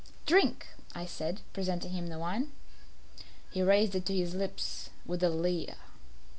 [0.25, 2.53] "Drink," I said, presenting him the wine.
[3.51, 5.75] He raised it to his lips with a leer.